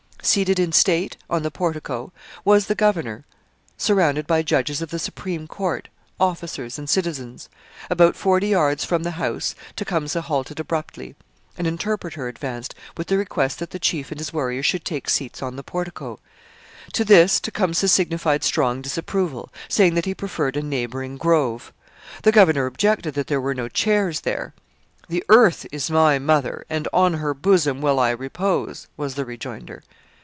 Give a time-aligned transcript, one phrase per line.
[0.23, 2.13] Seated in state on the portico
[2.45, 3.25] was the governor,
[3.75, 5.87] surrounded by judges of the Supreme Court,
[6.19, 7.49] officers, and citizens.
[7.89, 11.15] About forty yards from the house Tecumseh halted abruptly.
[11.57, 15.41] An interpreter advanced with the request that the chief and his warriors should take seats
[15.41, 16.19] on the portico.
[16.93, 21.73] To this Tecumseh signified strong disapproval, saying that he preferred a neighbouring grove.
[22.21, 24.53] The governor objected that there were no chairs there.
[25.09, 29.81] 'The earth is my mother, and on her bosom will I repose,' was the rejoinder.